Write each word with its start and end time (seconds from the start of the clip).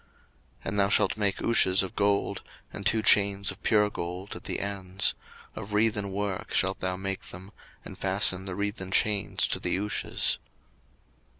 02:028:013 0.01 0.09
And 0.65 0.79
thou 0.79 0.89
shalt 0.89 1.15
make 1.15 1.41
ouches 1.43 1.83
of 1.83 1.95
gold; 1.95 2.41
02:028:014 2.73 2.73
And 2.73 2.85
two 2.87 3.01
chains 3.03 3.51
of 3.51 3.61
pure 3.61 3.89
gold 3.91 4.35
at 4.35 4.43
the 4.45 4.59
ends; 4.59 5.13
of 5.55 5.73
wreathen 5.73 6.09
work 6.11 6.51
shalt 6.55 6.79
thou 6.79 6.97
make 6.97 7.21
them, 7.29 7.51
and 7.85 7.95
fasten 7.99 8.45
the 8.45 8.55
wreathen 8.55 8.89
chains 8.89 9.45
to 9.47 9.59
the 9.59 9.77
ouches. 9.77 10.39